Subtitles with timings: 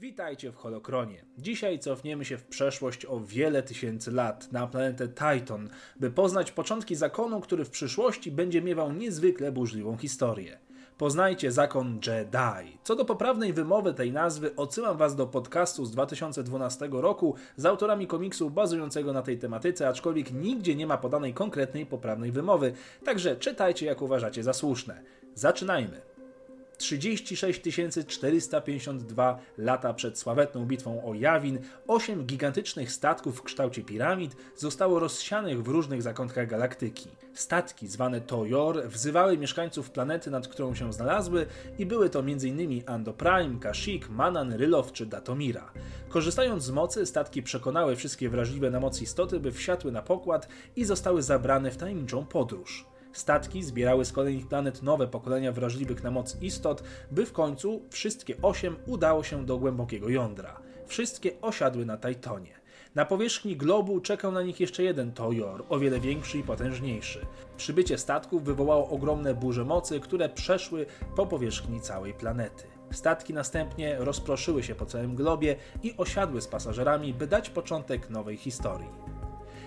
[0.00, 1.24] Witajcie w Holokronie.
[1.38, 5.68] Dzisiaj cofniemy się w przeszłość o wiele tysięcy lat na planetę Titan,
[6.00, 10.58] by poznać początki zakonu, który w przyszłości będzie miewał niezwykle burzliwą historię.
[10.98, 12.78] Poznajcie zakon Jedi.
[12.84, 18.06] Co do poprawnej wymowy tej nazwy, odsyłam Was do podcastu z 2012 roku z autorami
[18.06, 22.72] komiksu bazującego na tej tematyce, aczkolwiek nigdzie nie ma podanej konkretnej poprawnej wymowy,
[23.04, 25.02] także czytajcie jak uważacie za słuszne.
[25.34, 26.15] Zaczynajmy.
[26.78, 27.62] 36
[28.06, 35.62] 452 lata przed sławetną bitwą o Jawin, osiem gigantycznych statków w kształcie piramid zostało rozsianych
[35.62, 37.08] w różnych zakątkach galaktyki.
[37.34, 41.46] Statki zwane Tojor wzywały mieszkańców planety, nad którą się znalazły
[41.78, 42.82] i były to m.in.
[42.86, 45.72] Ando Prime, Kashyyyk, Manan, Rylow czy Datomira.
[46.08, 50.84] Korzystając z mocy, statki przekonały wszystkie wrażliwe na moc istoty, by wsiadły na pokład i
[50.84, 52.95] zostały zabrane w tajemniczą podróż.
[53.16, 58.42] Statki zbierały z kolejnych planet nowe pokolenia wrażliwych na moc istot, by w końcu wszystkie
[58.42, 60.60] osiem udało się do głębokiego jądra.
[60.86, 62.60] Wszystkie osiadły na Tajtonie.
[62.94, 67.26] Na powierzchni globu czekał na nich jeszcze jeden Tojor, o wiele większy i potężniejszy.
[67.56, 72.64] Przybycie statków wywołało ogromne burze mocy, które przeszły po powierzchni całej planety.
[72.90, 78.36] Statki następnie rozproszyły się po całym globie i osiadły z pasażerami, by dać początek nowej
[78.36, 79.05] historii.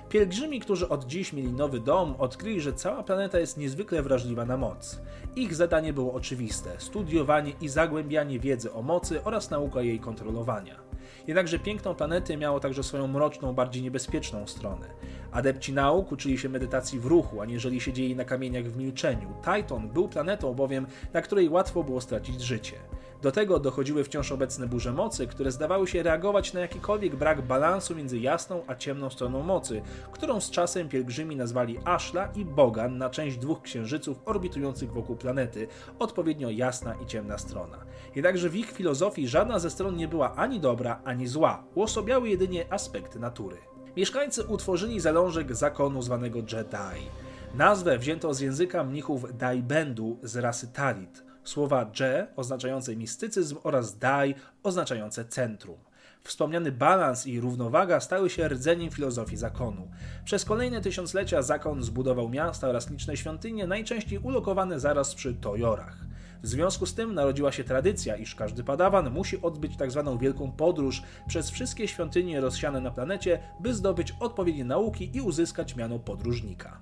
[0.09, 4.57] Pielgrzymi, którzy od dziś mieli nowy dom, odkryli, że cała planeta jest niezwykle wrażliwa na
[4.57, 5.02] moc.
[5.35, 10.80] Ich zadanie było oczywiste: studiowanie i zagłębianie wiedzy o mocy oraz nauka jej kontrolowania.
[11.27, 14.87] Jednakże piękną planety miało także swoją mroczną, bardziej niebezpieczną stronę.
[15.31, 19.33] Adepci nauk uczyli się medytacji w ruchu, aniżeli siedzieli na kamieniach w milczeniu.
[19.43, 22.75] Titan był planetą bowiem, na której łatwo było stracić życie.
[23.22, 27.95] Do tego dochodziły wciąż obecne burze mocy, które zdawały się reagować na jakikolwiek brak balansu
[27.95, 33.09] między jasną a ciemną stroną mocy, którą z czasem pielgrzymi nazwali Ashla i Bogan na
[33.09, 35.67] część dwóch księżyców orbitujących wokół planety,
[36.00, 37.78] odpowiednio jasna i ciemna strona.
[38.16, 42.73] Jednakże w ich filozofii żadna ze stron nie była ani dobra, ani zła, uosobiały jedynie
[42.73, 43.58] aspekty natury.
[43.98, 47.09] Mieszkańcy utworzyli zalążek zakonu zwanego Jedi.
[47.54, 54.36] Nazwę wzięto z języka mnichów Daibendu z rasy Talit, słowa Je oznaczające mistycyzm oraz Dai
[54.64, 55.77] oznaczające centrum.
[56.23, 59.87] Wspomniany balans i równowaga stały się rdzeniem filozofii zakonu.
[60.26, 65.98] Przez kolejne tysiąclecia zakon zbudował miasta oraz liczne świątynie, najczęściej ulokowane zaraz przy Tojorach.
[66.43, 70.04] W związku z tym narodziła się tradycja, iż każdy padawan musi odbyć tzw.
[70.05, 75.76] Tak wielką podróż przez wszystkie świątynie rozsiane na planecie, by zdobyć odpowiednie nauki i uzyskać
[75.76, 76.80] miano podróżnika.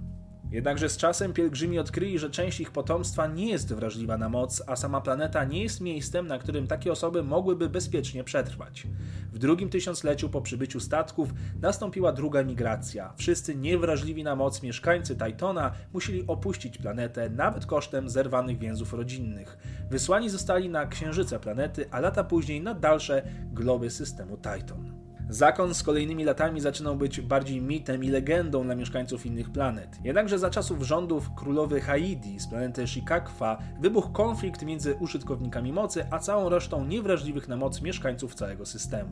[0.51, 4.75] Jednakże z czasem pielgrzymi odkryli, że część ich potomstwa nie jest wrażliwa na moc, a
[4.75, 8.87] sama planeta nie jest miejscem, na którym takie osoby mogłyby bezpiecznie przetrwać.
[9.33, 11.29] W drugim tysiącleciu po przybyciu statków
[11.61, 13.13] nastąpiła druga migracja.
[13.17, 19.57] Wszyscy niewrażliwi na moc mieszkańcy Titana musieli opuścić planetę, nawet kosztem zerwanych więzów rodzinnych.
[19.89, 24.96] Wysłani zostali na księżyce planety, a lata później na dalsze globy systemu Titan.
[25.29, 29.99] Zakon z kolejnymi latami zaczynał być bardziej mitem i legendą dla mieszkańców innych planet.
[30.03, 36.19] Jednakże za czasów rządów królowy Haidi z planety Shikakwa wybuchł konflikt między użytkownikami mocy, a
[36.19, 39.11] całą resztą niewrażliwych na moc mieszkańców całego systemu.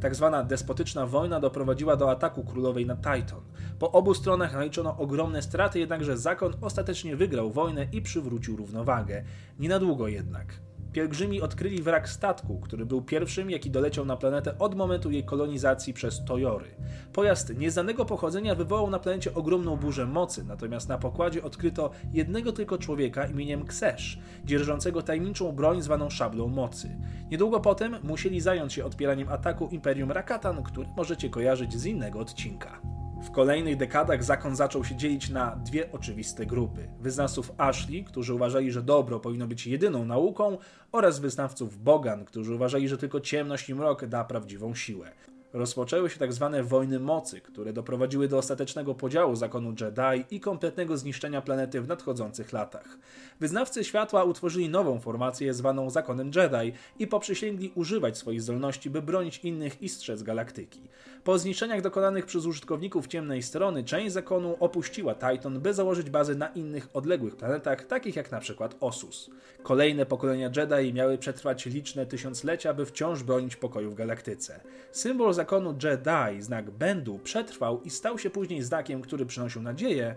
[0.00, 3.40] Tak zwana despotyczna wojna doprowadziła do ataku królowej na Titan.
[3.78, 9.24] Po obu stronach naliczono ogromne straty, jednakże zakon ostatecznie wygrał wojnę i przywrócił równowagę.
[9.58, 10.65] Nie na długo jednak.
[10.96, 15.92] Pielgrzymi odkryli wrak statku, który był pierwszym, jaki doleciał na planetę od momentu jej kolonizacji
[15.92, 16.66] przez Tojory.
[17.12, 22.78] Pojazd nieznanego pochodzenia wywołał na planecie ogromną burzę mocy, natomiast na pokładzie odkryto jednego tylko
[22.78, 26.96] człowieka imieniem Ksesz, dzierżącego tajemniczą broń zwaną szablą mocy.
[27.30, 32.95] Niedługo potem musieli zająć się odpieraniem ataku Imperium Rakatan, który możecie kojarzyć z innego odcinka.
[33.26, 38.72] W kolejnych dekadach zakon zaczął się dzielić na dwie oczywiste grupy: wyznawców Ashley, którzy uważali,
[38.72, 40.58] że dobro powinno być jedyną nauką,
[40.92, 45.12] oraz wyznawców Bogan, którzy uważali, że tylko ciemność i mrok da prawdziwą siłę
[45.56, 46.18] rozpoczęły się.
[46.18, 46.30] Tak
[46.64, 52.52] wojny mocy, które doprowadziły do ostatecznego podziału zakonu Jedi i kompletnego zniszczenia planety w nadchodzących
[52.52, 52.98] latach.
[53.40, 59.38] Wyznawcy światła utworzyli nową formację zwaną Zakonem Jedi i poprzysięgli używać swoich zdolności, by bronić
[59.38, 60.80] innych i strzec galaktyki.
[61.24, 66.48] Po zniszczeniach dokonanych przez użytkowników ciemnej strony, część zakonu opuściła Titan, by założyć bazy na
[66.48, 69.30] innych odległych planetach, takich jak na przykład Osus.
[69.62, 74.60] Kolejne pokolenia Jedi miały przetrwać liczne tysiąclecia, by wciąż bronić pokoju w galaktyce.
[74.92, 80.14] Symbol zakonu Jedi, znak Bendu, przetrwał i stał się później znakiem, który przynosił nadzieję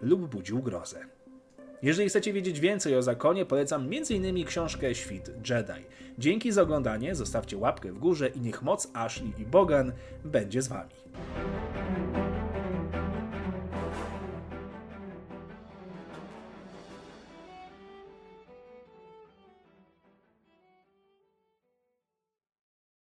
[0.00, 1.00] lub budził grozę.
[1.82, 4.44] Jeżeli chcecie wiedzieć więcej o zakonie, polecam m.in.
[4.44, 5.86] książkę Świt Jedi.
[6.18, 9.92] Dzięki za oglądanie, zostawcie łapkę w górze i niech moc Ashley i Bogan
[10.24, 10.90] będzie z wami.